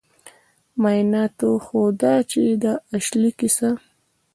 معایناتو 0.81 1.49
ښوده 1.65 2.13
چې 2.31 2.41
د 2.63 2.65
اشلي 2.97 3.31
کیسه 3.39 3.69